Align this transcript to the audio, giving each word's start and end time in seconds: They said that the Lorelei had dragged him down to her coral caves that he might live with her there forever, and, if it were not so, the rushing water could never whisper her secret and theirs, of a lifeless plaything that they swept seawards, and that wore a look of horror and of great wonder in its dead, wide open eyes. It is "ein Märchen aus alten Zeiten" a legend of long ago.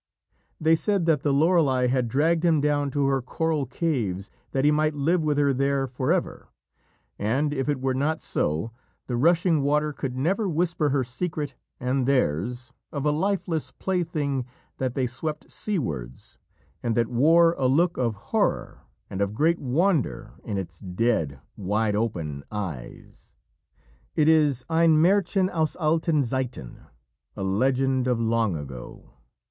They 0.59 0.75
said 0.75 1.05
that 1.05 1.21
the 1.21 1.31
Lorelei 1.31 1.85
had 1.85 2.07
dragged 2.07 2.43
him 2.43 2.59
down 2.59 2.89
to 2.89 3.05
her 3.05 3.21
coral 3.21 3.67
caves 3.67 4.31
that 4.49 4.65
he 4.65 4.71
might 4.71 4.95
live 4.95 5.21
with 5.21 5.37
her 5.37 5.53
there 5.53 5.85
forever, 5.85 6.49
and, 7.19 7.53
if 7.53 7.69
it 7.69 7.79
were 7.79 7.93
not 7.93 8.19
so, 8.19 8.71
the 9.05 9.15
rushing 9.15 9.61
water 9.61 9.93
could 9.93 10.17
never 10.17 10.49
whisper 10.49 10.89
her 10.89 11.03
secret 11.03 11.53
and 11.79 12.07
theirs, 12.07 12.73
of 12.91 13.05
a 13.05 13.11
lifeless 13.11 13.69
plaything 13.71 14.43
that 14.77 14.95
they 14.95 15.05
swept 15.05 15.51
seawards, 15.51 16.39
and 16.81 16.97
that 16.97 17.07
wore 17.07 17.53
a 17.59 17.67
look 17.67 17.95
of 17.97 18.15
horror 18.15 18.81
and 19.07 19.21
of 19.21 19.35
great 19.35 19.59
wonder 19.59 20.31
in 20.43 20.57
its 20.57 20.79
dead, 20.79 21.39
wide 21.55 21.95
open 21.95 22.43
eyes. 22.51 23.33
It 24.15 24.27
is 24.27 24.65
"ein 24.67 24.97
Märchen 24.97 25.47
aus 25.53 25.75
alten 25.75 26.23
Zeiten" 26.23 26.87
a 27.35 27.43
legend 27.43 28.07
of 28.07 28.19
long 28.19 28.55
ago. 28.55 29.11